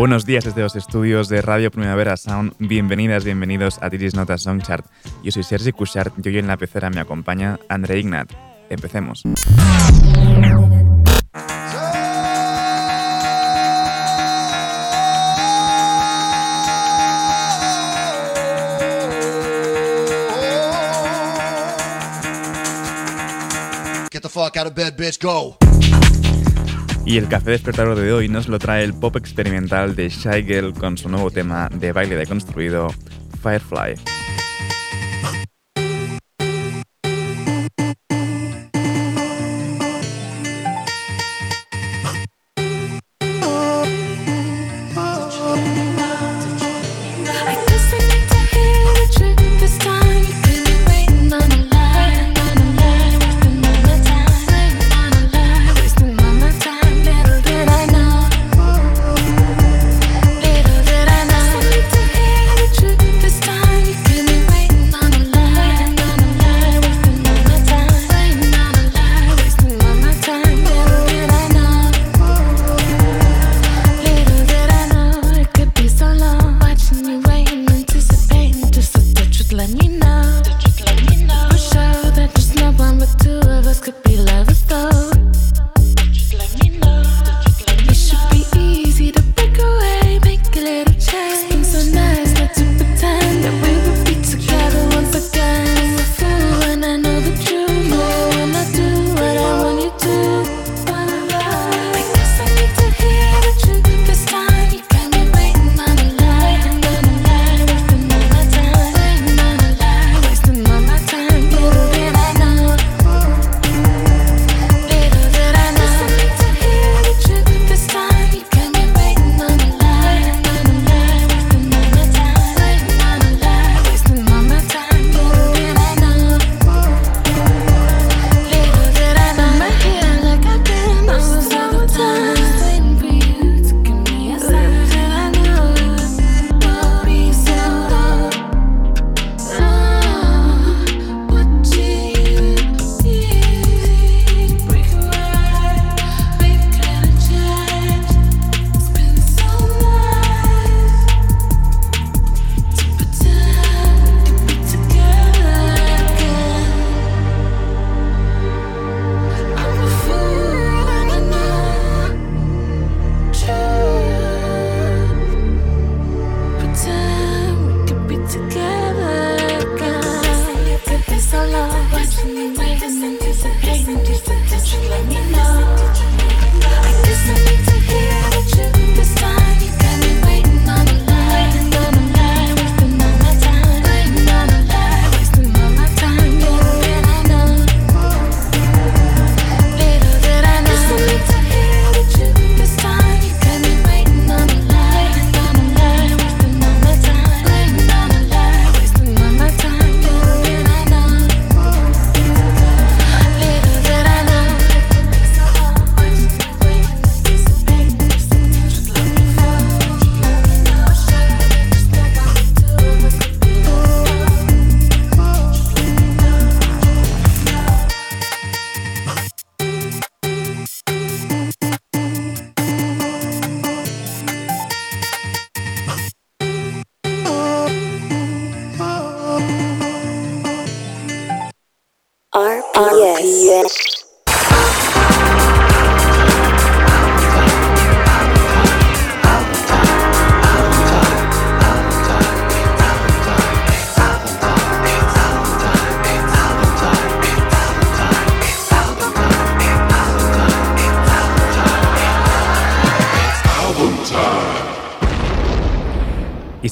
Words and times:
Buenos 0.00 0.24
días 0.24 0.44
desde 0.44 0.62
los 0.62 0.76
estudios 0.76 1.28
de 1.28 1.42
Radio 1.42 1.70
Primavera 1.70 2.16
Sound. 2.16 2.54
Bienvenidas, 2.58 3.22
bienvenidos 3.22 3.76
a 3.82 3.90
Tiris 3.90 4.14
Nota 4.14 4.38
Songchart. 4.38 4.86
Yo 5.22 5.30
soy 5.30 5.42
Sergi 5.42 5.72
Cushart 5.72 6.14
y 6.24 6.28
hoy 6.30 6.38
en 6.38 6.46
la 6.46 6.56
pecera 6.56 6.88
me 6.88 7.00
acompaña 7.00 7.58
André 7.68 7.98
Ignat. 7.98 8.32
Empecemos. 8.70 9.24
Get 24.10 24.22
the 24.22 24.30
fuck 24.30 24.56
out 24.56 24.66
of 24.66 24.74
bed, 24.74 24.96
bitch, 24.96 25.20
go. 25.20 25.58
Y 27.10 27.18
el 27.18 27.26
café 27.26 27.50
despertador 27.50 27.98
de 27.98 28.12
hoy 28.12 28.28
nos 28.28 28.46
lo 28.46 28.60
trae 28.60 28.84
el 28.84 28.94
pop 28.94 29.16
experimental 29.16 29.96
de 29.96 30.10
Shy 30.10 30.72
con 30.78 30.96
su 30.96 31.08
nuevo 31.08 31.32
tema 31.32 31.68
de 31.68 31.90
baile 31.90 32.14
deconstruido, 32.14 32.86
Firefly. 33.42 34.19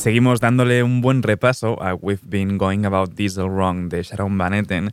Seguimos 0.08 0.40
dándole 0.40 0.82
un 0.82 1.02
buen 1.02 1.22
repaso 1.22 1.82
a 1.82 1.93
We've 1.94 2.22
Been 2.25 2.56
Going 2.56 2.87
About 2.87 3.12
All 3.37 3.50
Wrong 3.50 3.90
de 3.90 4.02
Sharon 4.02 4.38
Van 4.38 4.55
Etten. 4.55 4.90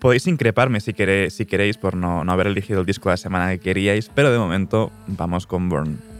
Podéis 0.00 0.26
increparme 0.26 0.80
si, 0.80 0.94
queréis, 0.94 1.34
si 1.34 1.46
queréis 1.46 1.76
por 1.76 1.94
no, 1.94 2.24
no 2.24 2.32
haber 2.32 2.48
elegido 2.48 2.80
el 2.80 2.86
disco 2.86 3.08
de 3.08 3.12
la 3.12 3.18
semana 3.18 3.52
que 3.52 3.60
queríais, 3.60 4.10
pero 4.12 4.32
de 4.32 4.38
momento 4.38 4.90
vamos 5.06 5.46
con 5.46 5.68
Burn. 5.68 6.17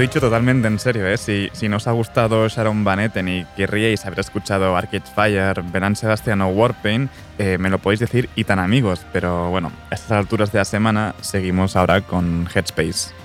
Dicho 0.00 0.20
totalmente 0.20 0.66
en 0.66 0.78
serio, 0.78 1.06
¿eh? 1.06 1.16
Si, 1.16 1.50
si 1.52 1.68
no 1.68 1.76
os 1.76 1.86
ha 1.86 1.92
gustado 1.92 2.48
Sharon 2.48 2.84
Van 2.84 3.00
Etten 3.00 3.28
y 3.28 3.44
querríais 3.56 4.06
haber 4.06 4.20
escuchado 4.20 4.76
Arcade 4.76 5.02
Fire, 5.14 5.62
Beran 5.62 5.94
Sebastian 5.94 6.40
o 6.40 6.48
Warpaint, 6.48 7.10
eh, 7.38 7.58
me 7.58 7.70
lo 7.70 7.78
podéis 7.78 8.00
decir 8.00 8.28
y 8.34 8.44
tan 8.44 8.58
amigos, 8.58 9.04
pero 9.12 9.50
bueno, 9.50 9.70
a 9.90 9.94
estas 9.94 10.12
alturas 10.12 10.52
de 10.52 10.58
la 10.58 10.64
semana 10.64 11.14
seguimos 11.20 11.76
ahora 11.76 12.00
con 12.00 12.48
Headspace. 12.54 13.19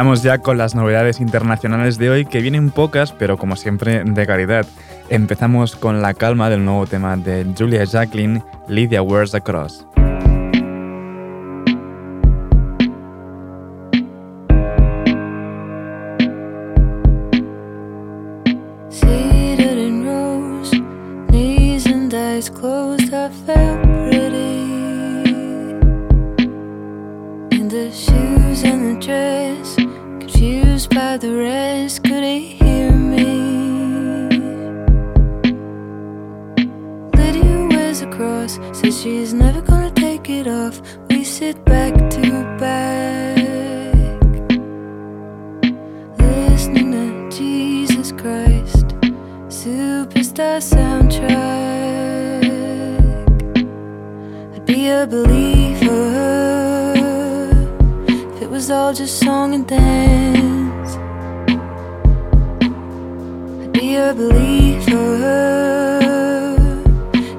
Y 0.00 0.02
vamos 0.02 0.22
ya 0.22 0.38
con 0.38 0.56
las 0.56 0.74
novedades 0.74 1.20
internacionales 1.20 1.98
de 1.98 2.08
hoy, 2.08 2.24
que 2.24 2.40
vienen 2.40 2.70
pocas, 2.70 3.12
pero 3.12 3.36
como 3.36 3.54
siempre 3.54 4.02
de 4.02 4.26
calidad. 4.26 4.64
Empezamos 5.10 5.76
con 5.76 6.00
la 6.00 6.14
calma 6.14 6.48
del 6.48 6.64
nuevo 6.64 6.86
tema 6.86 7.18
de 7.18 7.44
Julia 7.56 7.84
Jacqueline, 7.84 8.42
Lydia 8.66 9.02
Wears 9.02 9.30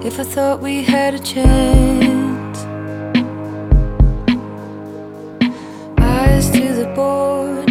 If 0.04 0.20
I 0.20 0.24
thought 0.24 0.62
we 0.62 0.82
had 0.82 1.14
a 1.14 1.20
chance, 1.20 2.58
eyes 6.00 6.50
to 6.50 6.74
the 6.74 6.92
board, 6.96 7.70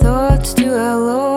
thoughts 0.00 0.52
to 0.54 0.76
our 0.76 0.98
Lord. 0.98 1.27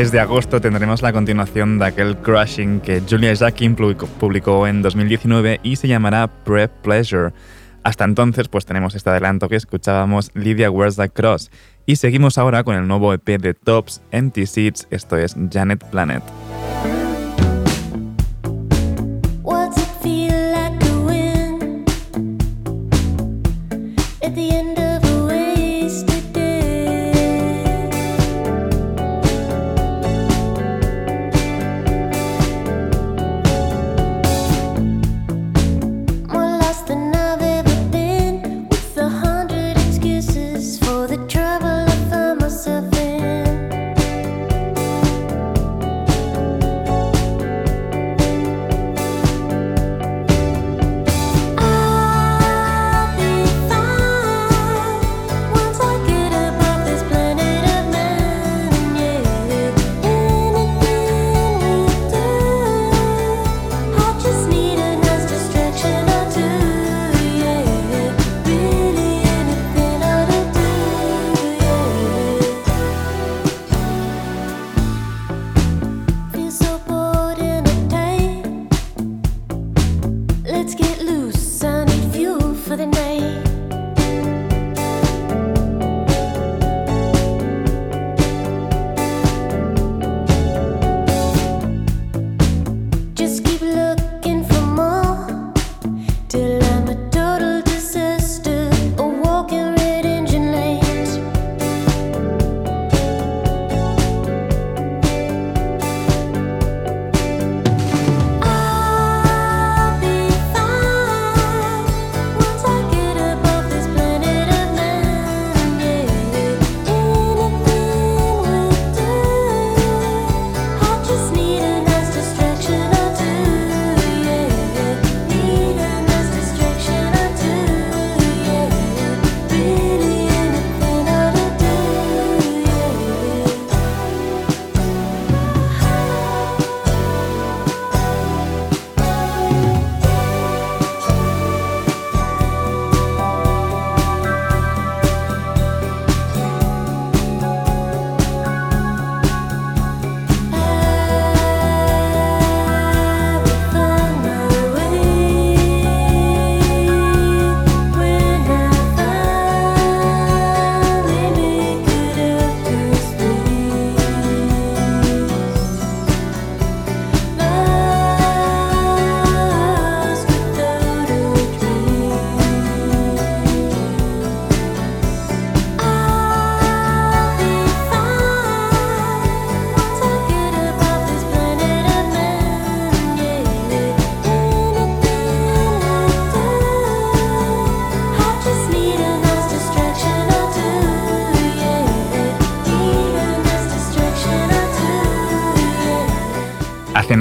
Finales 0.00 0.12
de 0.12 0.20
agosto 0.20 0.62
tendremos 0.62 1.02
la 1.02 1.12
continuación 1.12 1.78
de 1.78 1.84
aquel 1.84 2.16
Crushing 2.16 2.80
que 2.80 3.02
Julia 3.06 3.34
Jackin 3.34 3.76
publicó 3.76 4.66
en 4.66 4.80
2019 4.80 5.60
y 5.62 5.76
se 5.76 5.88
llamará 5.88 6.26
Prep 6.26 6.70
Pleasure. 6.80 7.34
Hasta 7.84 8.04
entonces, 8.04 8.48
pues 8.48 8.64
tenemos 8.64 8.94
este 8.94 9.10
adelanto 9.10 9.50
que 9.50 9.56
escuchábamos 9.56 10.30
Lydia 10.32 10.70
Wears 10.70 10.96
the 10.96 11.10
Cross. 11.10 11.50
Y 11.84 11.96
seguimos 11.96 12.38
ahora 12.38 12.64
con 12.64 12.76
el 12.76 12.88
nuevo 12.88 13.12
EP 13.12 13.38
de 13.38 13.52
Tops, 13.52 14.00
Empty 14.10 14.46
Seats, 14.46 14.88
esto 14.90 15.18
es 15.18 15.36
Janet 15.52 15.84
Planet. 15.90 16.22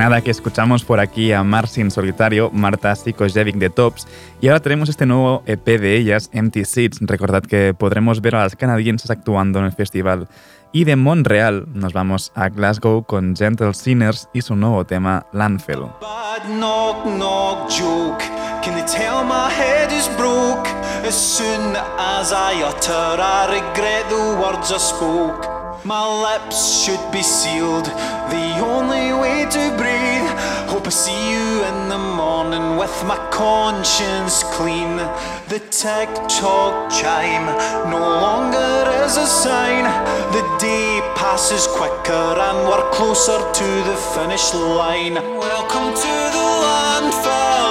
Nada 0.09 0.21
que 0.21 0.31
escuchamos 0.31 0.83
por 0.83 0.99
aquí 0.99 1.31
a 1.33 1.43
Marcin 1.43 1.91
Solitario, 1.91 2.49
Marta 2.51 2.95
Sikojevic 2.95 3.55
de 3.57 3.69
Tops, 3.69 4.07
y 4.41 4.47
ahora 4.47 4.59
tenemos 4.59 4.89
este 4.89 5.05
nuevo 5.05 5.43
EP 5.45 5.65
de 5.79 5.97
ellas, 5.97 6.29
Empty 6.33 6.65
Seats. 6.65 6.97
Recordad 7.01 7.43
que 7.43 7.75
podremos 7.77 8.19
ver 8.21 8.35
a 8.35 8.43
las 8.43 8.55
canadienses 8.55 9.11
actuando 9.11 9.59
en 9.59 9.65
el 9.65 9.71
festival. 9.71 10.27
Y 10.71 10.83
de 10.85 10.95
Montreal 10.95 11.67
nos 11.73 11.93
vamos 11.93 12.31
a 12.35 12.49
Glasgow 12.49 13.03
con 13.03 13.35
Gentle 13.35 13.73
Sinners 13.73 14.29
y 14.33 14.41
su 14.41 14.55
nuevo 14.55 14.85
tema, 14.85 15.25
Landfill. 15.31 15.89
Can 18.61 18.75
they 18.75 18.85
tell 18.85 19.23
my 19.23 19.49
head 19.49 19.89
is 19.91 20.09
broke? 20.17 20.67
As 21.07 21.15
soon 21.15 21.77
as 21.97 22.33
I 22.33 22.61
utter, 22.61 22.91
I 22.91 23.47
regret 23.49 24.09
the 24.09 24.37
words 24.41 24.71
I 24.71 24.77
spoke. 24.77 25.58
My 25.85 26.03
lips 26.03 26.83
should 26.83 26.99
be 27.09 27.23
sealed, 27.23 27.85
the 27.85 28.59
only 28.59 29.13
way 29.13 29.47
to 29.49 29.63
breathe. 29.77 30.29
Hope 30.67 30.85
I 30.85 30.89
see 30.89 31.31
you 31.31 31.63
in 31.63 31.87
the 31.87 31.97
morning 31.97 32.75
with 32.75 32.91
my 33.05 33.15
conscience 33.31 34.43
clean. 34.55 34.97
The 35.47 35.59
tick 35.71 36.09
tock 36.27 36.91
chime 36.91 37.45
no 37.89 37.97
longer 37.97 38.91
is 39.05 39.15
a 39.15 39.25
sign. 39.25 39.85
The 40.33 40.43
day 40.59 40.99
passes 41.15 41.65
quicker 41.65 42.11
and 42.11 42.67
we're 42.67 42.89
closer 42.91 43.39
to 43.39 43.67
the 43.89 43.95
finish 44.15 44.53
line. 44.53 45.15
Welcome 45.15 45.95
to 45.95 46.15
the 46.35 46.47
landfill, 46.65 47.68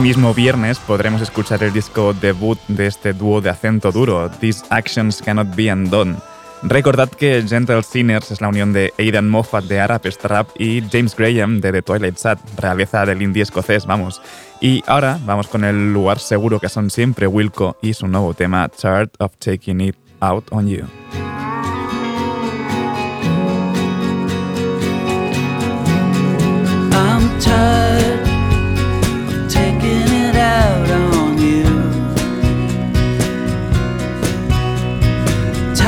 Este 0.00 0.08
mismo 0.08 0.32
viernes 0.32 0.78
podremos 0.78 1.20
escuchar 1.20 1.62
el 1.62 1.74
disco 1.74 2.14
debut 2.14 2.58
de 2.68 2.86
este 2.86 3.12
dúo 3.12 3.42
de 3.42 3.50
acento 3.50 3.92
duro, 3.92 4.30
These 4.40 4.64
Actions 4.70 5.20
Cannot 5.20 5.54
Be 5.54 5.70
Undone. 5.70 6.16
Recordad 6.62 7.10
que 7.10 7.44
Gentle 7.46 7.82
Sinners 7.82 8.30
es 8.30 8.40
la 8.40 8.48
unión 8.48 8.72
de 8.72 8.94
Aidan 8.98 9.28
Moffat 9.28 9.64
de 9.64 9.78
Arab 9.78 10.00
Strap 10.06 10.58
y 10.58 10.82
James 10.90 11.14
Graham 11.14 11.60
de 11.60 11.72
The 11.72 11.82
Twilight 11.82 12.16
Sad, 12.16 12.38
realeza 12.56 13.04
del 13.04 13.20
indie 13.20 13.42
escocés, 13.42 13.84
vamos. 13.84 14.22
Y 14.58 14.82
ahora 14.86 15.18
vamos 15.26 15.48
con 15.48 15.64
el 15.64 15.92
lugar 15.92 16.18
seguro 16.18 16.60
que 16.60 16.70
son 16.70 16.88
siempre 16.88 17.26
Wilco 17.26 17.76
y 17.82 17.92
su 17.92 18.08
nuevo 18.08 18.32
tema, 18.32 18.70
Tired 18.70 19.10
of 19.18 19.36
Taking 19.36 19.82
It 19.82 19.96
Out 20.20 20.46
on 20.50 20.66
You. 20.66 20.86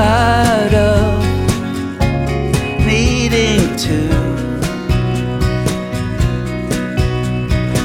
Tired 0.03 0.75
of 0.75 1.23
needing 2.85 3.77
to 3.87 3.99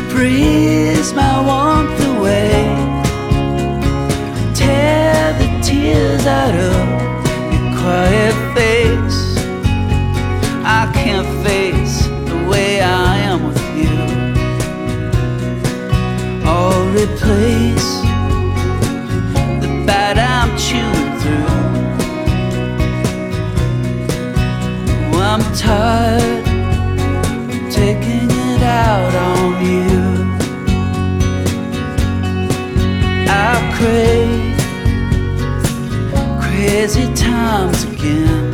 breeze 0.09 1.13
my 1.13 1.35
warmth 1.47 2.01
away. 2.13 2.57
Tear 4.55 5.33
the 5.41 5.49
tears 5.61 6.25
out 6.25 6.55
of 6.55 6.87
your 7.53 7.67
quiet 7.81 8.35
face. 8.55 9.21
I 10.65 10.89
can't 10.95 11.29
face 11.45 12.07
the 12.31 12.37
way 12.49 12.81
I 12.81 13.17
am 13.29 13.39
with 13.49 13.67
you. 13.81 13.95
Or 16.49 16.73
replace 17.03 17.89
the 19.61 19.69
bad 19.85 20.17
I'm 25.39 25.53
tired 25.53 26.45
taking 27.71 28.27
it 28.27 28.63
out 28.63 29.13
on 29.13 29.63
you. 29.63 29.99
I've 33.29 33.75
craved 33.75 34.59
crazy 36.41 37.13
times 37.13 37.83
again. 37.83 38.46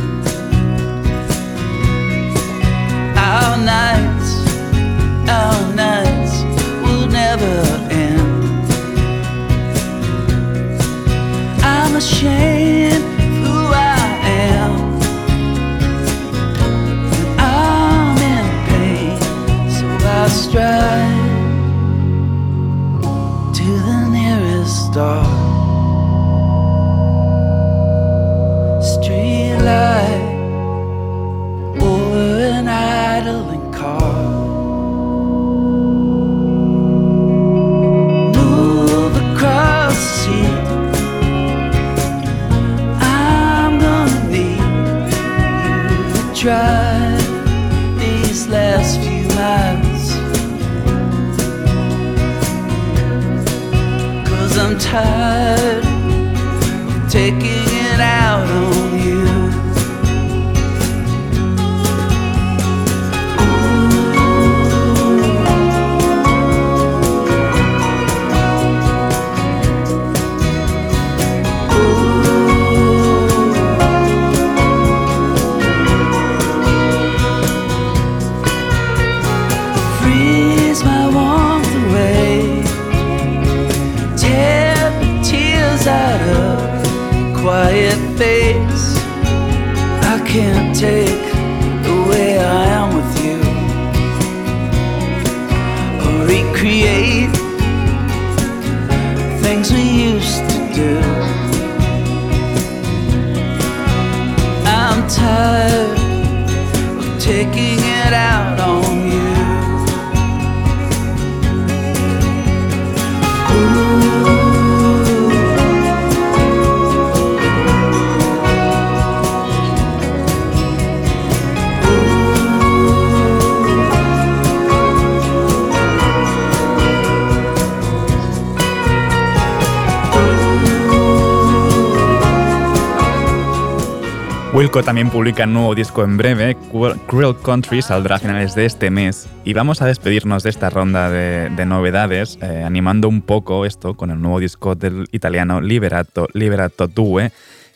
Wilco 134.64 134.82
también 134.82 135.10
publica 135.10 135.44
un 135.44 135.52
nuevo 135.52 135.74
disco 135.74 136.04
en 136.04 136.16
breve, 136.16 136.56
Cru- 136.72 136.98
Cruel 137.06 137.36
Country 137.36 137.82
saldrá 137.82 138.16
a 138.16 138.18
finales 138.18 138.54
de 138.54 138.64
este 138.64 138.88
mes 138.88 139.26
y 139.44 139.52
vamos 139.52 139.82
a 139.82 139.84
despedirnos 139.84 140.42
de 140.42 140.48
esta 140.48 140.70
ronda 140.70 141.10
de, 141.10 141.50
de 141.50 141.66
novedades 141.66 142.38
eh, 142.40 142.62
animando 142.64 143.06
un 143.10 143.20
poco 143.20 143.66
esto 143.66 143.92
con 143.92 144.10
el 144.10 144.18
nuevo 144.22 144.40
disco 144.40 144.74
del 144.74 145.06
italiano 145.12 145.60
Liberato, 145.60 146.28
Liberato 146.32 146.86
2 146.86 147.24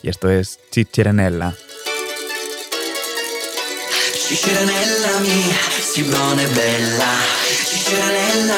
y 0.02 0.08
esto 0.08 0.30
es 0.30 0.58
Ciccirenella. 0.72 1.52
Ciceranella 4.14 5.20
mia, 5.20 5.58
si 5.82 6.00
e 6.00 6.04
bella 6.56 7.16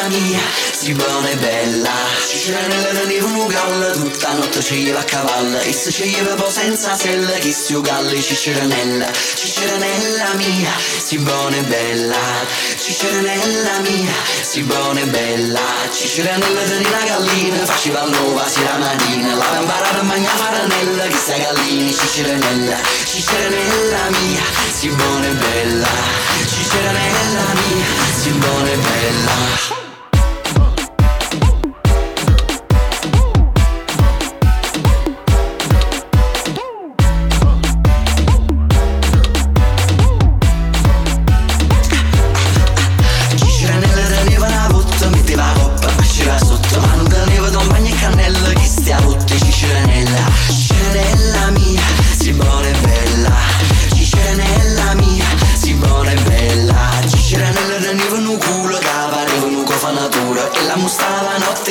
mia, 0.09 0.41
si 0.81 0.95
buona 0.95 1.29
bella. 1.35 1.93
Ciceranella 2.27 2.89
teneva 3.01 3.27
un 3.27 3.47
galla 3.49 3.91
tutta 3.91 4.33
notte 4.33 4.63
ci 4.63 4.87
iva 4.89 5.01
a 5.01 5.05
cavallo. 5.05 5.59
E 5.61 5.75
se 5.75 5.91
ci 5.91 6.09
iva 6.17 6.33
poi 6.35 6.51
senza 6.51 6.97
sella 6.97 7.37
chi 7.37 7.53
si 7.53 7.75
ugalli 7.75 8.23
Ciceranella 8.23 9.11
Ciceranella 9.13 10.33
mia, 10.37 10.73
si 11.05 11.19
buona 11.19 11.57
e 11.57 11.63
bella. 11.65 12.17
Ciceranella 12.79 13.79
mia, 13.81 14.15
si 14.41 14.63
buona 14.63 15.01
e 15.01 15.05
bella. 15.05 15.61
Ciceranella 15.93 16.63
teneva 16.63 16.89
una 16.89 17.05
gallina 17.05 17.65
faceva 17.67 18.07
l'uova 18.07 18.49
si 18.49 18.63
la 18.65 18.79
mattina 18.79 19.35
La 19.35 19.59
imparata 19.61 19.99
a 19.99 20.03
mangiare 20.03 20.39
faranella 20.39 21.07
che 21.09 21.17
sta 21.17 21.37
gallina 21.37 21.91
Ciceranella 21.93 22.79
Ciceranella 23.05 24.09
mia, 24.09 24.43
si 24.79 24.89
buona 24.89 25.27
e 25.27 25.33
bella. 25.33 25.89
Ciceranella 26.49 27.45
mia, 27.69 27.87
si 28.19 28.31
buona 28.31 28.71
e 28.71 28.77
bella 28.77 29.90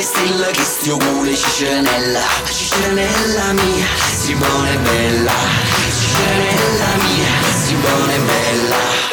notte 0.00 0.02
stella 0.02 0.46
che 0.46 0.62
stia 0.62 0.96
culo 0.96 1.34
Ciceranella 1.34 2.20
Ciceranella 2.44 3.52
mia, 3.52 3.86
si 4.16 4.34
buona 4.34 4.72
e 4.72 4.78
bella. 4.78 5.32
Ciceranella 5.90 6.96
mia, 7.04 7.30
si 7.64 7.74
buona 7.74 8.12
e 8.12 8.18
bella 8.18 9.09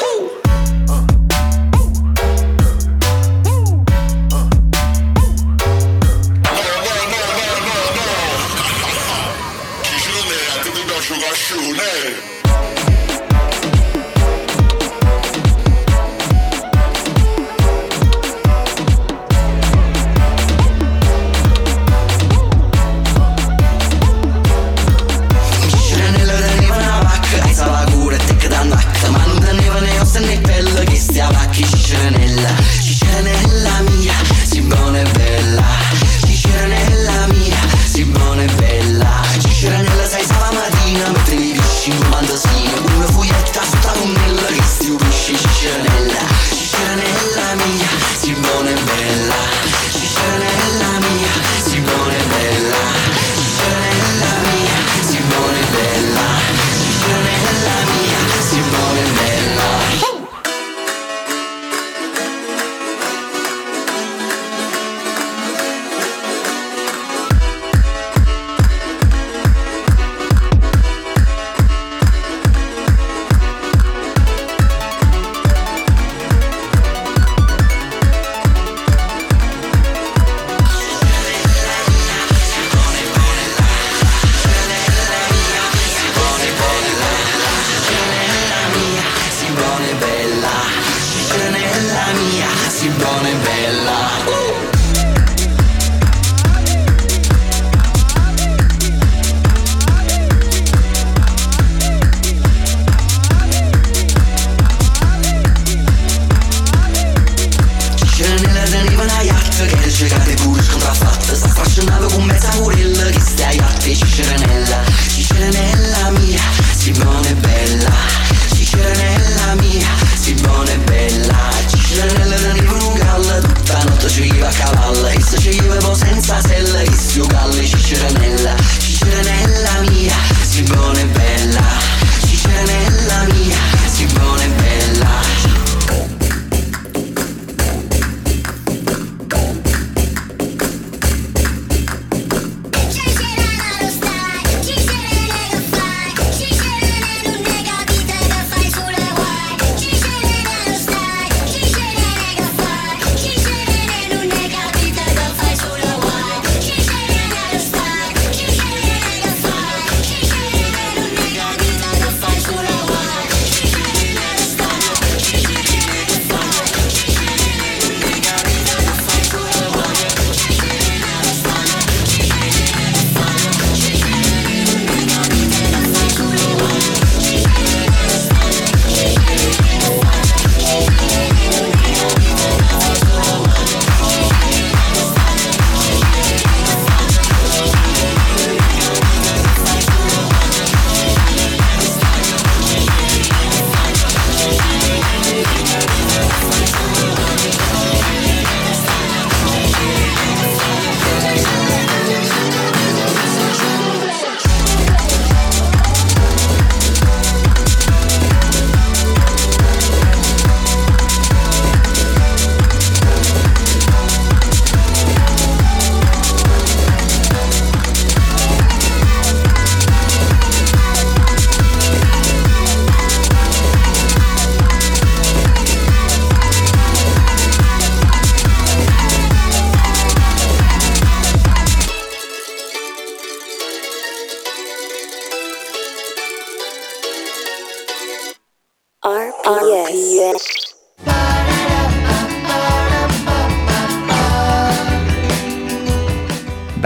te 114.37 115.09
ciceranella 115.09 115.96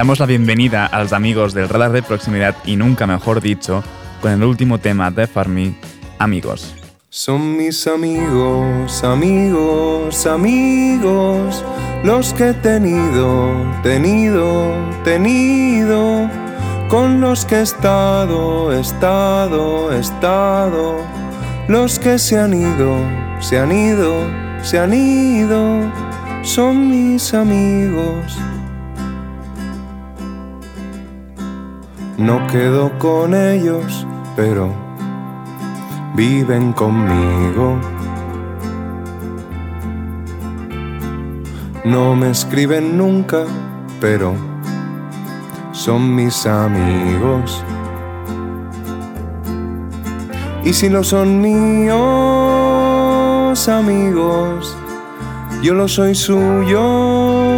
Damos 0.01 0.19
la 0.19 0.25
bienvenida 0.25 0.87
a 0.87 1.03
los 1.03 1.13
amigos 1.13 1.53
del 1.53 1.69
radar 1.69 1.91
de 1.91 2.01
proximidad 2.01 2.55
y 2.65 2.75
nunca 2.75 3.05
mejor 3.05 3.39
dicho, 3.39 3.83
con 4.19 4.31
el 4.31 4.43
último 4.43 4.79
tema 4.79 5.11
de 5.11 5.27
Farmi, 5.27 5.75
Amigos. 6.17 6.73
Son 7.09 7.55
mis 7.55 7.85
amigos, 7.85 9.03
amigos, 9.03 10.25
amigos, 10.25 11.63
los 12.03 12.33
que 12.33 12.49
he 12.49 12.53
tenido, 12.55 13.53
tenido, 13.83 14.73
tenido, 15.03 16.27
con 16.89 17.21
los 17.21 17.45
que 17.45 17.57
he 17.57 17.61
estado, 17.61 18.73
estado, 18.73 19.91
estado, 19.93 20.95
los 21.67 21.99
que 21.99 22.17
se 22.17 22.39
han 22.39 22.55
ido, 22.55 22.97
se 23.39 23.59
han 23.59 23.71
ido, 23.71 24.15
se 24.63 24.79
han 24.79 24.95
ido, 24.95 25.91
son 26.41 26.89
mis 26.89 27.35
amigos. 27.35 28.35
No 32.21 32.45
quedo 32.45 32.91
con 32.99 33.33
ellos, 33.33 34.05
pero 34.35 34.71
viven 36.13 36.71
conmigo. 36.71 37.79
No 41.83 42.15
me 42.15 42.29
escriben 42.29 42.95
nunca, 42.95 43.45
pero 43.99 44.35
son 45.71 46.13
mis 46.13 46.45
amigos. 46.45 47.63
Y 50.63 50.73
si 50.73 50.89
no 50.89 51.03
son 51.03 51.41
míos 51.41 51.97
amigos, 53.67 54.77
yo 55.63 55.73
lo 55.73 55.87
soy 55.87 56.13
suyos 56.13 57.51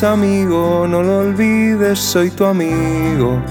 amigo, 0.00 0.86
no 0.88 1.02
lo 1.02 1.18
olvides, 1.18 1.98
soy 1.98 2.30
tu 2.30 2.44
amigo. 2.44 3.42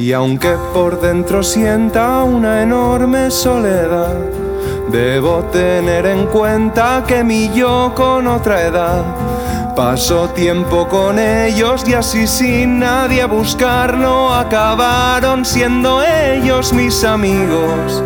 Y 0.00 0.14
aunque 0.14 0.56
por 0.72 0.98
dentro 0.98 1.42
sienta 1.42 2.24
una 2.24 2.62
enorme 2.62 3.30
soledad, 3.30 4.16
debo 4.90 5.44
tener 5.52 6.06
en 6.06 6.26
cuenta 6.28 7.04
que 7.06 7.22
mi 7.22 7.50
yo 7.52 7.92
con 7.94 8.26
otra 8.26 8.62
edad 8.62 9.04
pasó 9.76 10.30
tiempo 10.30 10.88
con 10.88 11.18
ellos 11.18 11.84
y 11.86 11.92
así 11.92 12.26
sin 12.26 12.78
nadie 12.78 13.26
buscarlo 13.26 14.32
acabaron 14.32 15.44
siendo 15.44 16.02
ellos 16.02 16.72
mis 16.72 17.04
amigos. 17.04 18.02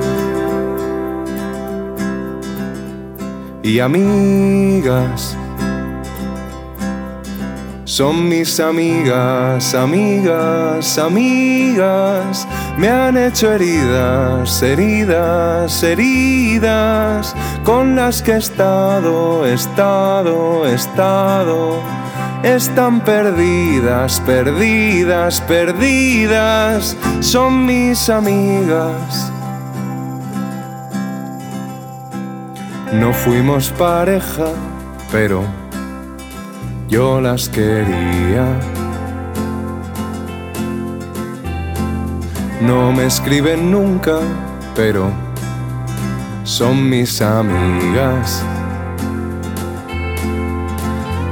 Y 3.63 3.79
amigas, 3.79 5.37
son 7.95 8.29
mis 8.29 8.59
amigas, 8.59 9.73
amigas, 9.73 10.99
amigas. 10.99 12.45
Me 12.77 12.89
han 12.89 13.17
hecho 13.17 13.53
heridas, 13.53 14.61
heridas, 14.65 15.81
heridas. 15.85 17.37
Con 17.63 17.95
las 17.95 18.21
que 18.21 18.33
he 18.33 18.39
estado, 18.39 19.47
estado, 19.47 20.67
estado. 20.67 21.79
Están 22.43 22.99
perdidas, 23.05 24.21
perdidas, 24.27 25.41
perdidas. 25.43 26.97
Son 27.21 27.65
mis 27.65 28.11
amigas. 28.11 29.31
No 32.93 33.13
fuimos 33.13 33.71
pareja, 33.71 34.49
pero 35.13 35.64
yo 36.89 37.21
las 37.21 37.49
quería. 37.49 38.47
No 42.61 42.93
me 42.93 43.07
escriben 43.07 43.71
nunca, 43.71 44.19
pero 44.75 45.11
son 46.45 46.89
mis 46.89 47.21
amigas. 47.21 48.43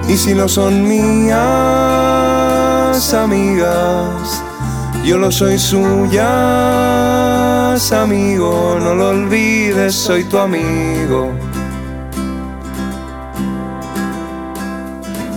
Y 0.08 0.16
si 0.16 0.34
no 0.34 0.48
son 0.48 0.86
mías 0.86 1.82
amigas, 3.14 4.42
yo 5.04 5.18
lo 5.18 5.30
soy 5.32 5.58
suyas, 5.58 6.22
amigo. 7.92 8.78
No 8.80 8.94
lo 8.94 9.08
olvides, 9.10 9.94
soy 9.94 10.24
tu 10.24 10.38
amigo. 10.38 11.32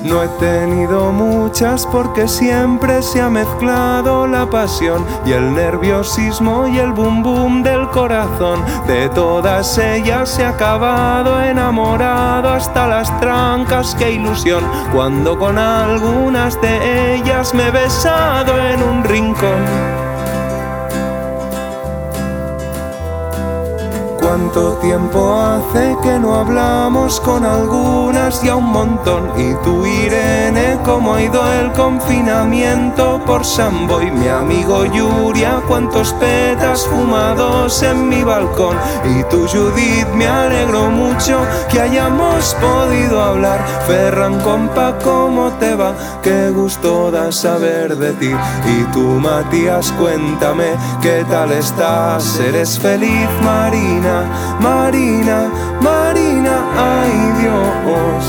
No 0.06 0.22
he 0.22 0.28
tenido 0.38 1.12
muchas 1.12 1.88
porque 1.88 2.28
siempre 2.28 3.01
se 3.01 3.22
ha 3.22 3.30
mezclado 3.30 4.28
la 4.28 4.47
pasión 4.47 5.03
y 5.26 5.32
el 5.32 5.56
nerviosismo 5.56 6.68
y 6.68 6.78
el 6.78 6.93
bum 6.93 7.24
bum 7.24 7.64
del 7.64 7.89
corazón. 7.89 8.64
De 8.86 9.10
todas 9.10 9.80
ellas 9.80 10.38
he 10.38 10.45
acabado 10.45 11.41
enamorado 11.41 12.49
hasta 12.49 12.88
las 12.88 13.20
trancas, 13.20 13.95
qué 13.95 14.12
ilusión. 14.12 14.64
Cuando 14.93 15.39
con 15.39 15.58
algunas 15.58 16.62
de 16.62 17.16
ellas 17.16 17.56
me 17.56 17.70
he 17.70 17.72
besado 17.72 18.60
en 18.60 18.84
un 18.84 19.03
rincón. 19.03 20.05
¿Cuánto 24.36 24.74
tiempo 24.82 25.34
hace 25.34 25.96
que 26.04 26.20
no 26.20 26.36
hablamos 26.36 27.22
con 27.22 27.46
algunas 27.46 28.44
y 28.44 28.50
a 28.50 28.58
un 28.58 28.66
montón? 28.66 29.32
Y 29.38 29.54
tú, 29.64 29.86
Irene, 29.86 30.78
¿cómo 30.84 31.14
ha 31.14 31.22
ido 31.22 31.42
el 31.54 31.72
confinamiento 31.72 33.22
por 33.26 33.46
Samboy? 33.46 34.12
Mi 34.12 34.28
amigo 34.28 34.84
Yuria, 34.84 35.62
¿cuántos 35.70 36.12
petas 36.16 36.86
fumados 36.86 37.82
en 37.82 38.10
mi 38.10 38.26
balcón? 38.26 38.76
Y 39.06 39.24
tú, 39.30 39.48
Judith, 39.48 40.10
me 40.14 40.28
alegro 40.28 40.92
mucho 40.92 41.40
que 41.72 41.80
hayamos 41.80 42.56
podido 42.56 43.24
hablar. 43.24 43.66
Ferran, 43.88 44.42
compa, 44.42 44.98
¿cómo 45.02 45.50
te 45.62 45.76
va? 45.76 45.96
Qué 46.22 46.50
gusto 46.50 47.10
da 47.10 47.32
saber 47.32 47.96
de 47.96 48.12
ti. 48.12 48.32
Y 48.68 48.84
tú, 48.92 49.00
Matías, 49.00 49.94
cuéntame, 49.94 50.76
¿qué 51.02 51.24
tal 51.30 51.54
estás? 51.54 52.38
¿Eres 52.38 52.78
feliz, 52.78 53.30
Marina? 53.42 54.24
Marina, 54.59 55.49
Marina, 55.82 56.55
ay 56.78 57.13
Dios. 57.41 58.26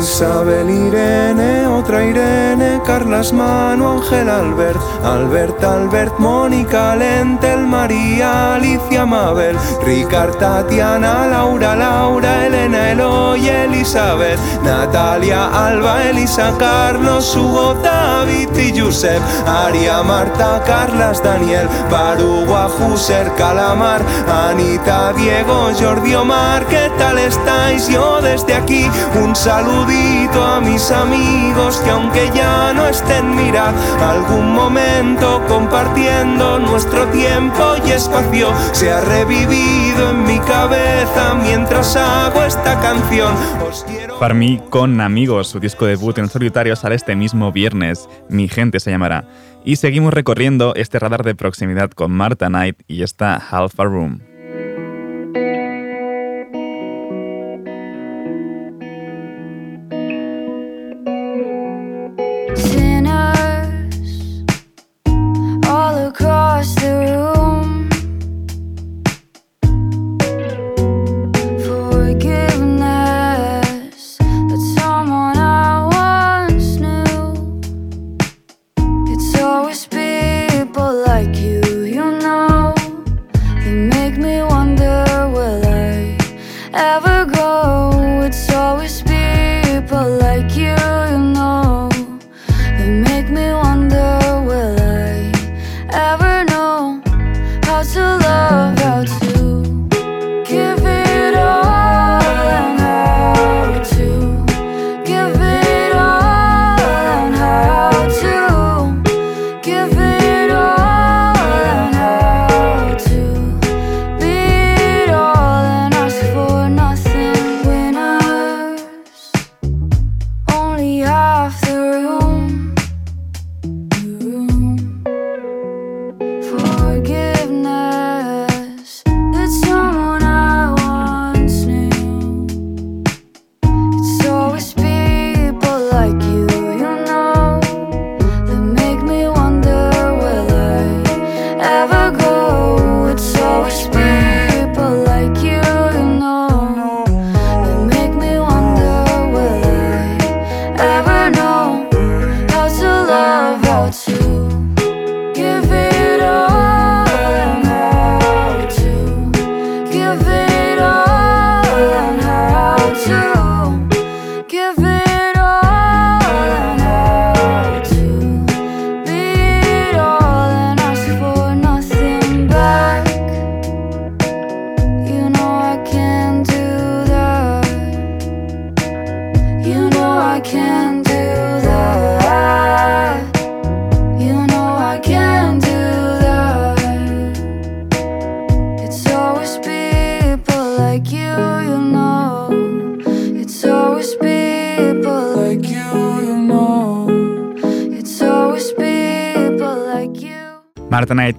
Isabel 0.00 0.68
Irene, 0.68 1.69
otra 1.80 2.04
Irene, 2.04 2.80
Carlas 2.84 3.32
Manu, 3.32 3.88
Ángel 3.88 4.28
Albert, 4.28 4.80
Albert, 5.02 5.64
Albert, 5.64 6.18
Mónica 6.18 6.94
Lentel, 6.94 7.66
María, 7.66 8.56
Alicia 8.56 9.06
Mabel, 9.06 9.56
Ricard, 9.82 10.36
Tatiana, 10.36 11.26
Laura, 11.26 11.74
Laura, 11.74 12.46
Elena, 12.46 12.90
Eloy, 12.90 13.48
Elizabeth, 13.48 14.38
Natalia, 14.62 15.46
Alba, 15.46 16.04
Elisa, 16.10 16.52
Carlos, 16.58 17.34
Hugo, 17.34 17.74
David 17.82 18.54
y 18.56 18.78
Josep, 18.78 19.22
Aria, 19.46 20.02
Marta, 20.02 20.62
Carlas, 20.66 21.22
Daniel, 21.22 21.66
Barugua, 21.90 22.68
Juser, 22.68 23.32
Calamar, 23.36 24.02
Anita, 24.28 25.14
Diego, 25.14 25.70
Jordi, 25.80 26.14
Omar, 26.14 26.66
¿qué 26.66 26.90
tal 26.98 27.18
estáis? 27.18 27.88
Yo 27.88 28.20
desde 28.20 28.52
aquí 28.54 28.90
un 29.22 29.34
saludito 29.34 30.44
a 30.44 30.60
mis 30.60 30.90
amigos 30.90 31.69
que 31.78 31.90
aunque 31.90 32.30
ya 32.34 32.72
no 32.72 32.86
estén, 32.86 33.34
mira, 33.34 33.72
algún 34.00 34.52
momento 34.52 35.42
compartiendo 35.48 36.58
nuestro 36.58 37.06
tiempo 37.08 37.74
y 37.86 37.92
espacio 37.92 38.48
se 38.72 38.90
ha 38.90 39.00
revivido 39.00 40.10
en 40.10 40.24
mi 40.24 40.38
cabeza 40.40 41.34
mientras 41.34 41.96
hago 41.96 42.42
esta 42.42 42.80
canción. 42.80 43.34
Os 43.68 43.84
quiero 43.84 44.18
Farmí 44.18 44.60
con 44.70 45.00
Amigos, 45.00 45.48
su 45.48 45.60
disco 45.60 45.86
debut 45.86 46.18
en 46.18 46.28
solitario 46.28 46.76
sale 46.76 46.94
este 46.94 47.16
mismo 47.16 47.52
viernes. 47.52 48.08
Mi 48.28 48.48
gente 48.48 48.80
se 48.80 48.90
llamará. 48.90 49.24
Y 49.64 49.76
seguimos 49.76 50.14
recorriendo 50.14 50.74
este 50.74 50.98
radar 50.98 51.22
de 51.22 51.34
proximidad 51.34 51.90
con 51.90 52.12
Marta 52.12 52.48
Knight 52.48 52.82
y 52.86 53.02
esta 53.02 53.36
Half 53.36 53.78
a 53.78 53.84
Room. 53.84 54.29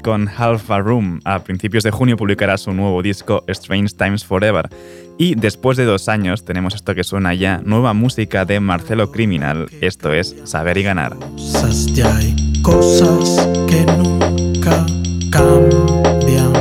Con 0.02 0.28
Half 0.28 0.72
a 0.72 0.80
Room. 0.80 1.20
A 1.24 1.39
principios 1.39 1.84
de 1.84 1.91
junio 1.91 2.18
publicará 2.18 2.58
su 2.58 2.74
nuevo 2.74 3.02
disco 3.02 3.43
Strange 3.47 3.95
Times 3.95 4.26
Forever. 4.26 4.70
Y 5.18 5.36
después 5.36 5.78
de 5.78 5.86
dos 5.86 6.10
años 6.10 6.45
tenemos 6.45 6.74
esto 6.74 6.95
que 6.95 7.04
suena 7.04 7.34
ya, 7.34 7.62
nueva 7.64 7.93
música 7.93 8.45
de 8.45 8.60
Marcelo 8.60 9.12
Criminal. 9.12 9.68
Esto 9.82 10.14
es 10.14 10.36
Saber 10.45 10.78
y 10.78 10.84
Ganar. 10.84 11.16
cosas, 11.16 11.88
hay 12.18 12.62
cosas 12.62 13.47
que 13.68 13.86
nunca 13.86 14.86
cambian. 15.32 16.54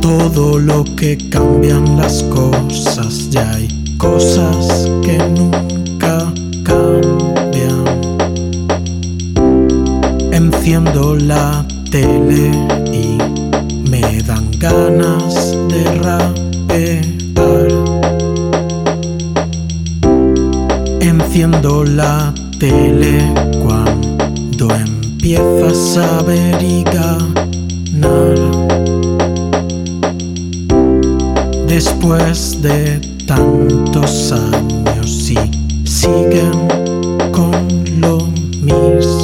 Todo 0.00 0.58
lo 0.58 0.84
que 0.96 1.16
cambian 1.30 1.96
las 1.96 2.22
cosas, 2.24 3.30
ya 3.30 3.48
hay 3.52 3.96
cosas 3.98 4.90
que 5.02 5.18
nunca 5.18 5.58
cambian. 5.98 6.45
Enciendo 10.66 11.14
la 11.14 11.64
tele 11.92 12.50
y 12.92 13.18
me 13.88 14.20
dan 14.24 14.50
ganas 14.58 15.56
de 15.68 15.84
rapear. 16.02 17.68
Enciendo 21.00 21.84
la 21.84 22.34
tele 22.58 23.32
cuando 23.62 24.74
empiezas 24.74 25.98
a 25.98 26.22
ver 26.22 26.60
y 26.60 26.82
ganar. 26.82 28.36
Después 31.68 32.60
de 32.60 32.98
tantos 33.24 34.32
años 34.32 35.30
y 35.30 35.38
siguen 35.86 36.66
con 37.30 37.84
lo 38.00 38.18
mismo. 38.60 39.15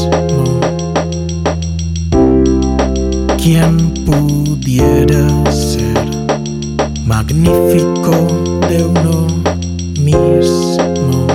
¿Quién 3.43 3.75
pudiera 4.05 5.27
ser 5.51 5.99
magnífico 7.05 8.13
de 8.69 8.85
uno 8.85 9.27
mismo? 9.99 11.27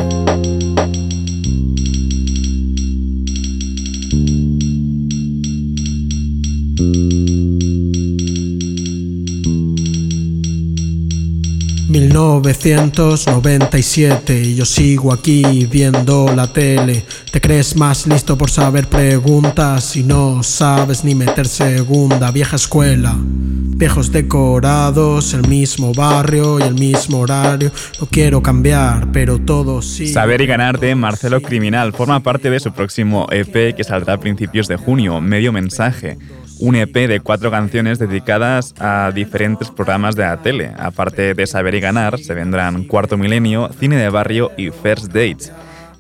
...1997 11.89 14.45
y 14.45 14.55
yo 14.55 14.66
sigo 14.66 15.12
aquí 15.12 15.68
viendo 15.70 16.34
la 16.34 16.47
tele... 16.47 17.03
¿Te 17.38 17.41
crees 17.41 17.75
más 17.75 18.07
listo 18.07 18.35
por 18.35 18.49
saber 18.49 18.88
preguntas... 18.88 19.95
...y 19.95 20.01
no 20.01 20.41
sabes 20.41 21.03
ni 21.03 21.13
meter 21.13 21.47
segunda... 21.47 22.31
...vieja 22.31 22.55
escuela... 22.55 23.15
Viejos 23.15 24.11
decorados, 24.11 25.35
el 25.35 25.47
mismo 25.47 25.93
barrio 25.93 26.57
y 26.57 26.63
el 26.63 26.73
mismo 26.73 27.19
horario. 27.19 27.71
No 28.01 28.07
quiero 28.07 28.41
cambiar, 28.41 29.11
pero 29.11 29.38
todo 29.38 29.83
sí. 29.83 30.07
Saber 30.07 30.41
y 30.41 30.47
ganar 30.47 30.79
de 30.79 30.95
Marcelo 30.95 31.43
Criminal 31.43 31.93
forma 31.93 32.21
parte 32.21 32.49
de 32.49 32.59
su 32.59 32.71
próximo 32.71 33.27
EP 33.29 33.75
que 33.75 33.83
saldrá 33.83 34.13
a 34.13 34.19
principios 34.19 34.67
de 34.67 34.77
junio, 34.77 35.21
Medio 35.21 35.53
Mensaje. 35.53 36.17
Un 36.59 36.75
EP 36.75 37.07
de 37.07 37.19
cuatro 37.19 37.51
canciones 37.51 37.99
dedicadas 37.99 38.73
a 38.79 39.11
diferentes 39.13 39.69
programas 39.69 40.15
de 40.15 40.23
la 40.23 40.38
tele. 40.38 40.71
Aparte 40.79 41.35
de 41.35 41.45
Saber 41.45 41.75
y 41.75 41.79
Ganar, 41.79 42.17
se 42.17 42.33
vendrán 42.33 42.85
Cuarto 42.85 43.15
Milenio, 43.15 43.69
Cine 43.79 43.97
de 43.97 44.09
Barrio 44.09 44.51
y 44.57 44.71
First 44.71 45.13
Dates. 45.13 45.51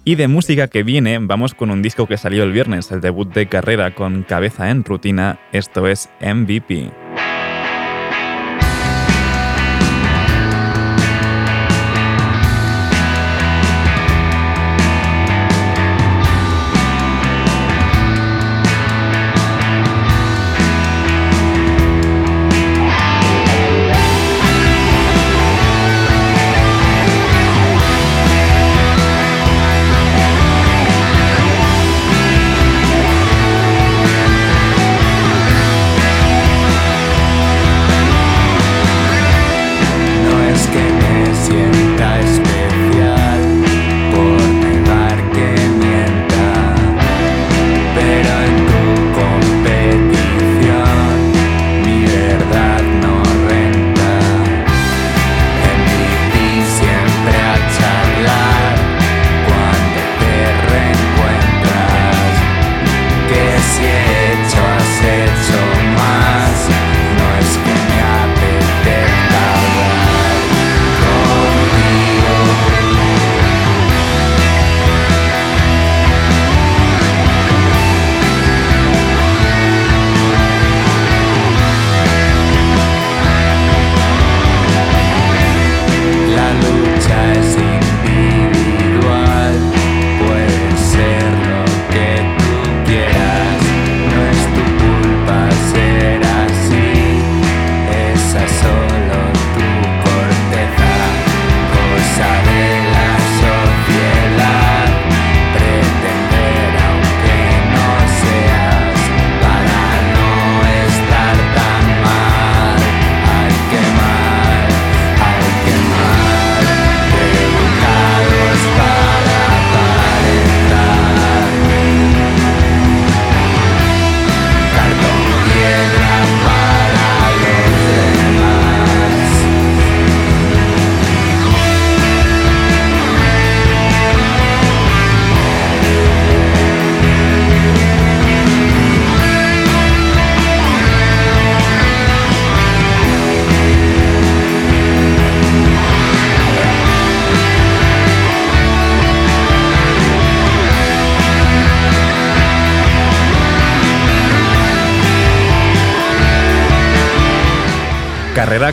Y 0.07 0.15
de 0.15 0.29
música 0.29 0.69
que 0.69 0.83
viene, 0.83 1.19
vamos 1.19 1.53
con 1.53 1.69
un 1.69 1.81
disco 1.81 2.07
que 2.07 2.15
salió 2.15 2.43
el 2.43 2.53
viernes, 2.53 2.93
el 2.93 3.01
debut 3.01 3.27
de 3.33 3.49
carrera 3.49 3.93
con 3.93 4.23
Cabeza 4.23 4.69
en 4.69 4.85
Rutina, 4.85 5.37
esto 5.51 5.85
es 5.85 6.09
MVP. 6.21 7.06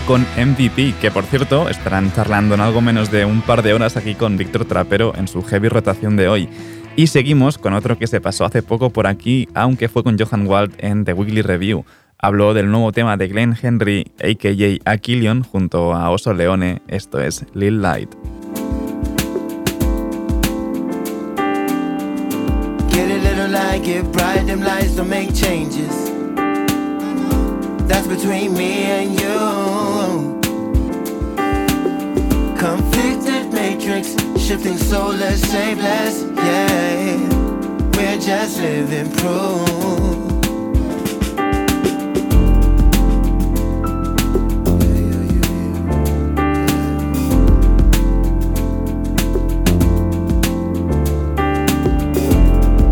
Con 0.01 0.27
MVP, 0.37 0.95
que 1.01 1.11
por 1.13 1.25
cierto 1.25 1.69
estarán 1.69 2.13
charlando 2.13 2.57
en 2.57 2.61
algo 2.61 2.81
menos 2.81 3.13
de 3.13 3.25
un 3.25 3.41
par 3.41 3.63
de 3.63 3.73
horas 3.73 3.97
aquí 3.97 4.17
con 4.17 4.37
Víctor 4.37 4.65
Trapero 4.65 5.15
en 5.17 5.29
su 5.29 5.43
heavy 5.43 5.69
rotación 5.69 6.17
de 6.17 6.29
hoy. 6.29 6.49
Y 6.97 7.07
seguimos 7.07 7.59
con 7.59 7.75
otro 7.75 7.97
que 7.97 8.09
se 8.09 8.21
pasó 8.21 8.45
hace 8.45 8.63
poco 8.63 8.91
por 8.91 9.07
aquí, 9.07 9.49
aunque 9.55 9.89
fue 9.89 10.03
con 10.03 10.19
Johan 10.19 10.47
Wald 10.47 10.75
en 10.79 11.05
The 11.05 11.15
Weekly 11.15 11.43
Review. 11.43 11.85
Habló 12.19 12.55
del 12.55 12.71
nuevo 12.71 12.91
tema 12.93 13.17
de 13.17 13.29
Glenn 13.29 13.57
Henry, 13.61 14.05
a.k.a. 14.19 14.91
Aquilion, 14.91 15.43
junto 15.43 15.95
a 15.95 16.11
Oso 16.11 16.35
Leone, 16.35 16.83
esto 16.89 17.21
es 17.21 17.47
Lil 17.55 17.81
Light. 17.81 18.13
Get 22.91 23.11
a 23.11 23.19
little 23.23 23.49
light, 23.49 23.85
get 23.85 24.05
bright, 24.13 24.45
them 24.45 24.61
lights 24.61 24.97
don't 24.97 25.09
make 25.09 25.33
changes. 25.33 26.11
That's 27.87 28.09
between 28.09 28.55
me 28.55 28.83
and 28.85 29.21
you. 29.21 29.84
Matrix, 33.85 34.15
shifting 34.41 34.77
soulless, 34.77 35.41
shapeless, 35.51 36.23
yeah. 36.37 37.17
We're 37.97 38.19
just 38.19 38.61
living 38.61 39.11
proof. 39.13 39.69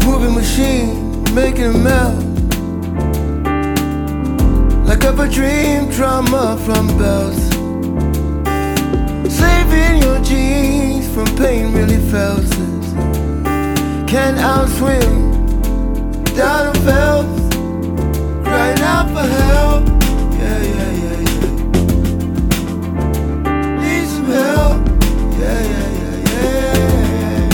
Moving 0.04 0.34
machine, 0.34 1.34
making 1.34 1.64
it 1.64 1.78
melt. 1.78 2.22
Like 4.86 5.04
up 5.04 5.18
a 5.18 5.28
dream 5.28 5.88
drama 5.90 6.58
from 6.66 6.86
bells. 6.98 7.52
From 11.12 11.26
pain 11.36 11.72
really 11.74 11.98
felt 12.10 12.40
it. 12.40 12.84
Can't 14.08 14.38
outswim 14.38 15.32
down 16.34 16.68
a 16.68 16.74
felt, 16.80 17.26
crying 18.42 18.80
out 18.80 19.08
for 19.08 19.26
help. 19.40 19.86
Yeah, 20.40 20.62
yeah, 20.62 20.90
yeah, 21.02 21.20
yeah. 21.28 21.50
Need 23.82 24.06
some 24.08 24.30
help. 24.40 24.80
Yeah, 25.38 25.60
yeah, 25.72 25.90
yeah, 26.00 26.30
yeah. 26.30 27.50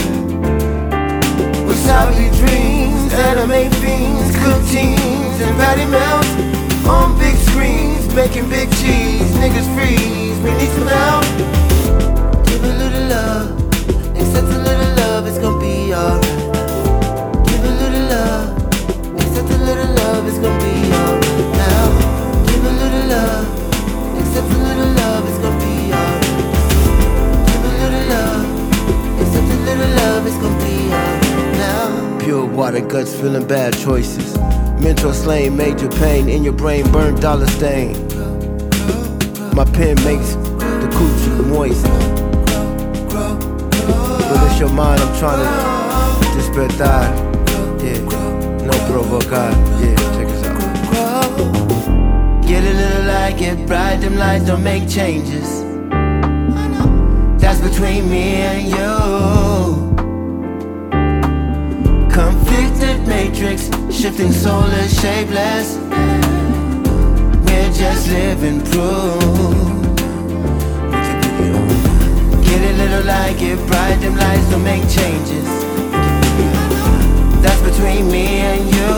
Wasabi 1.67 2.27
dreams, 2.39 3.13
anime 3.13 3.71
fiends, 3.81 4.37
cook 4.39 4.63
teams, 4.69 5.37
and 5.43 5.55
patty 5.59 5.87
melts 5.87 6.31
on 6.87 7.19
big 7.19 7.37
screens, 7.49 8.07
making 8.15 8.49
big 8.49 8.71
cheese. 8.77 9.33
Niggas 9.43 9.69
freeze, 9.75 10.39
we 10.45 10.51
need 10.59 10.71
some 10.79 10.87
help. 10.87 11.18
Guts, 32.99 33.15
feeling 33.15 33.47
bad 33.47 33.77
choices. 33.79 34.37
Mental 34.81 35.13
slain, 35.13 35.57
major 35.57 35.89
pain 35.89 36.29
in 36.29 36.43
your 36.43 36.53
brain, 36.53 36.91
burnt 36.91 37.21
dollar 37.21 37.47
stain. 37.47 37.93
My 39.55 39.65
pen 39.65 39.95
makes 40.05 40.35
the 40.83 40.89
coochie 40.97 41.47
moist. 41.47 41.85
But 44.29 44.51
it's 44.51 44.59
your 44.59 44.73
mind 44.73 45.01
I'm 45.01 45.15
trying 45.19 45.43
to 45.45 45.49
despertar. 46.35 47.03
Yeah, 47.83 48.01
no 48.67 48.75
provocar. 48.89 49.51
Yeah, 49.83 49.97
check 50.15 50.29
us 50.35 50.43
out. 50.47 50.59
Get 52.49 52.65
a 52.65 52.75
little 52.81 53.05
light, 53.05 53.37
get 53.39 53.67
bright, 53.67 54.01
them 54.01 54.17
lights 54.17 54.47
don't 54.47 54.65
make 54.65 54.89
changes. 54.89 55.63
That's 57.41 57.61
between 57.61 58.11
me 58.11 58.25
and 58.51 58.69
you. 58.69 58.98
Matrix, 63.19 63.65
shifting 63.91 64.31
soulless, 64.31 64.91
shapeless. 65.03 65.77
We're 67.47 67.73
just 67.83 68.05
living 68.09 68.61
proof. 68.71 69.63
Get 72.47 72.61
a 72.71 72.73
little 72.83 73.05
light, 73.13 73.37
get 73.39 73.59
bright, 73.67 73.97
them 74.03 74.17
lights 74.17 74.49
don't 74.51 74.63
make 74.63 74.87
changes. 74.99 75.49
That's 77.43 77.63
between 77.69 78.05
me 78.17 78.27
and 78.51 78.65
you. 78.77 78.95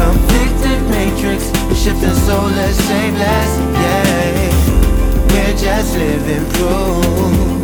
Conflicted 0.00 0.80
matrix, 0.96 1.42
shifting 1.82 2.16
soulless, 2.26 2.76
shameless, 2.88 3.50
yeah. 3.84 4.50
We're 5.32 5.56
just 5.56 5.96
living 5.96 6.46
proof. 6.52 7.59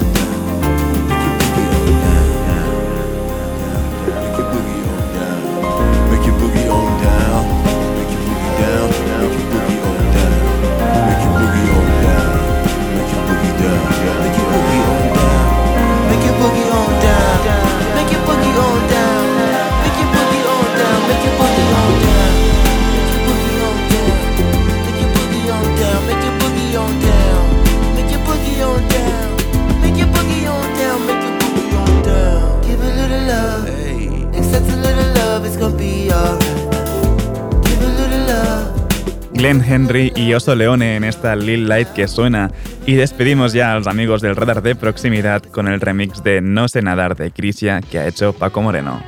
Glenn 39.46 39.62
Henry 39.62 40.12
y 40.16 40.34
Oso 40.34 40.56
Leone 40.56 40.96
en 40.96 41.04
esta 41.04 41.36
Lil 41.36 41.68
Light 41.68 41.86
que 41.90 42.08
suena. 42.08 42.50
Y 42.84 42.94
despedimos 42.94 43.52
ya 43.52 43.70
a 43.70 43.76
los 43.76 43.86
amigos 43.86 44.20
del 44.20 44.34
radar 44.34 44.60
de 44.60 44.74
proximidad 44.74 45.40
con 45.40 45.68
el 45.68 45.80
remix 45.80 46.24
de 46.24 46.40
No 46.40 46.66
sé 46.66 46.82
nadar 46.82 47.14
de 47.14 47.30
Crisia 47.30 47.80
que 47.80 48.00
ha 48.00 48.08
hecho 48.08 48.32
Paco 48.32 48.60
Moreno. 48.60 49.00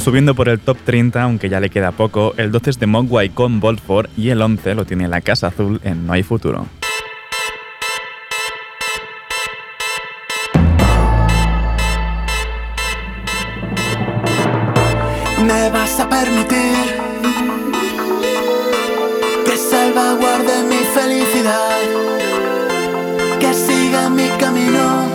Subiendo 0.00 0.34
por 0.34 0.48
el 0.48 0.60
top 0.60 0.76
30, 0.84 1.22
aunque 1.22 1.48
ya 1.48 1.58
le 1.58 1.70
queda 1.70 1.90
poco. 1.90 2.34
El 2.36 2.52
12 2.52 2.70
es 2.70 2.78
de 2.78 2.86
Mogwai 2.86 3.30
con 3.30 3.60
Boltford 3.60 4.08
y 4.16 4.28
el 4.28 4.40
11 4.40 4.74
lo 4.74 4.84
tiene 4.84 5.08
la 5.08 5.20
Casa 5.20 5.48
Azul 5.48 5.80
en 5.82 6.06
No 6.06 6.12
hay 6.12 6.22
futuro. 6.22 6.66
Me 15.44 15.70
vas 15.70 15.98
a 15.98 16.08
permitir 16.08 16.76
que 19.44 19.56
salvaguarde 19.56 20.62
mi 20.68 20.84
felicidad, 20.94 21.78
que 23.40 23.54
siga 23.54 24.10
mi 24.10 24.28
camino. 24.38 25.06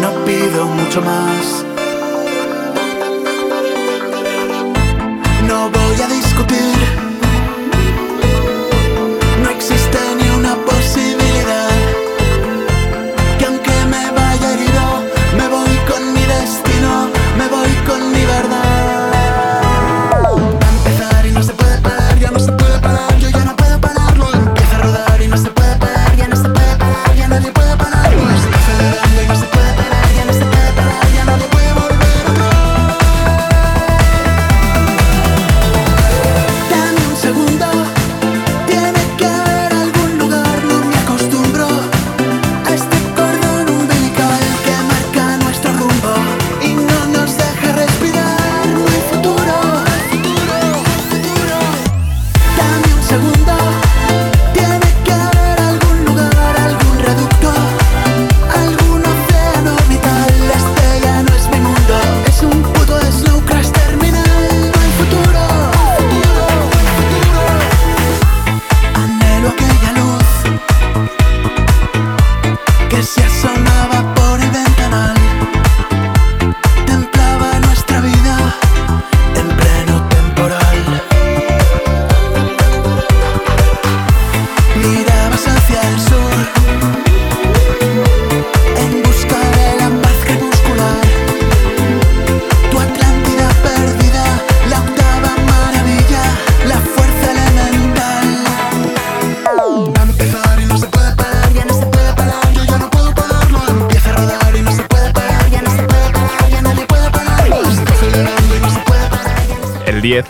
No 0.00 0.24
pido 0.24 0.66
mucho 0.66 1.02
más 1.02 1.67
nobody 5.48 5.77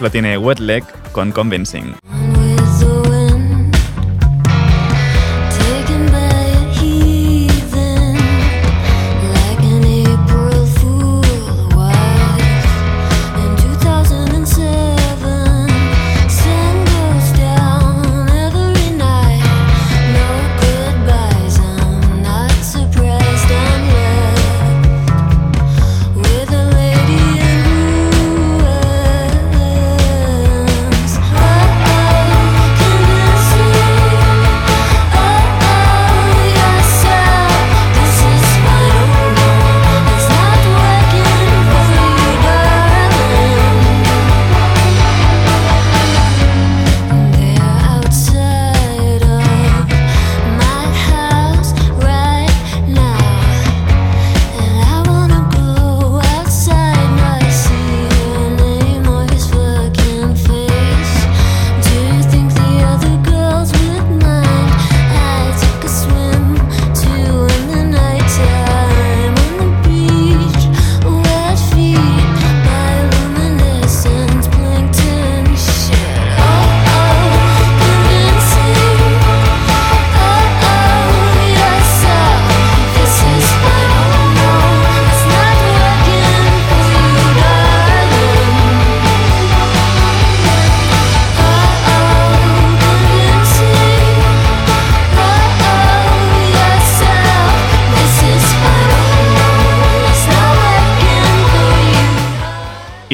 lo 0.00 0.10
tiene 0.10 0.36
Wetleg 0.36 0.84
con 1.12 1.32
Convincing. 1.32 1.94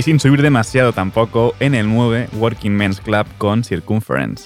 sin 0.05 0.21
subir 0.21 0.43
demasiado 0.43 0.93
tampoco 0.93 1.55
en 1.61 1.75
el 1.75 1.89
9 1.89 2.29
Working 2.35 2.77
Men's 2.77 3.01
Club 3.01 3.27
con 3.39 3.65
Circumference. 3.65 4.45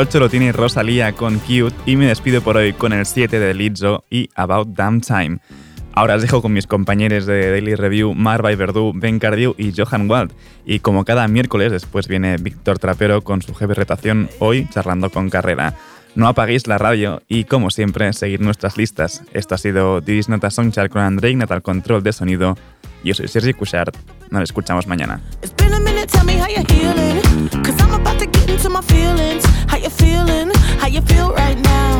8 0.00 0.18
lo 0.18 0.30
tiene 0.30 0.50
Rosalía 0.50 1.12
con 1.12 1.38
Cute 1.40 1.76
y 1.84 1.96
me 1.96 2.06
despido 2.06 2.40
por 2.40 2.56
hoy 2.56 2.72
con 2.72 2.94
el 2.94 3.04
7 3.04 3.38
de 3.38 3.52
Lizzo 3.52 4.06
y 4.08 4.30
About 4.34 4.68
Damn 4.68 5.02
Time. 5.02 5.40
Ahora 5.92 6.14
os 6.14 6.22
dejo 6.22 6.40
con 6.40 6.54
mis 6.54 6.66
compañeros 6.66 7.26
de 7.26 7.50
Daily 7.50 7.74
Review, 7.74 8.14
Marva 8.14 8.50
y 8.50 8.56
Verdú, 8.56 8.92
Ben 8.94 9.18
Cardiu 9.18 9.54
y 9.58 9.74
Johan 9.76 10.10
Wald. 10.10 10.32
Y 10.64 10.78
como 10.78 11.04
cada 11.04 11.28
miércoles, 11.28 11.70
después 11.70 12.08
viene 12.08 12.38
Víctor 12.38 12.78
Trapero 12.78 13.20
con 13.20 13.42
su 13.42 13.54
jefe 13.54 13.74
retación, 13.74 14.30
hoy 14.38 14.66
charlando 14.70 15.10
con 15.10 15.28
Carrera. 15.28 15.74
No 16.14 16.28
apaguéis 16.28 16.66
la 16.66 16.78
radio 16.78 17.20
y, 17.28 17.44
como 17.44 17.70
siempre, 17.70 18.10
seguid 18.14 18.40
nuestras 18.40 18.78
listas. 18.78 19.22
Esto 19.34 19.56
ha 19.56 19.58
sido 19.58 20.00
This 20.00 20.30
Nota 20.30 20.50
Songchart 20.50 20.90
con 20.90 21.02
André 21.02 21.32
Ignat 21.32 21.52
al 21.52 21.60
control 21.60 22.02
de 22.02 22.14
sonido. 22.14 22.56
Yo 23.04 23.12
soy 23.12 23.28
Sergi 23.28 23.52
Cushart. 23.52 23.94
Nos 24.30 24.44
escuchamos 24.44 24.86
mañana. 24.86 25.20
It's 25.42 25.54
been 25.56 25.74
a 25.74 25.80
minute, 25.80 26.06
tell 26.06 26.24
me 26.24 26.40
how 26.40 26.48
you're. 26.48 26.70
How 30.10 30.16
you 30.16 30.26
feeling? 30.26 30.50
How 30.80 30.86
you 30.88 31.00
feel 31.02 31.32
right 31.32 31.58
now? 31.58 31.99